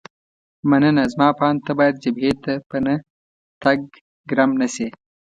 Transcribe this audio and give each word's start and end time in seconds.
مننه، 0.69 1.03
زما 1.13 1.27
په 1.37 1.43
اند 1.49 1.59
ته 1.65 1.71
باید 1.79 2.01
جبهې 2.03 2.33
ته 2.43 2.53
په 2.69 2.77
نه 2.85 2.95
تګ 3.61 3.79
ګرم 4.29 4.51
نه 4.61 4.67
شې. 4.73 4.87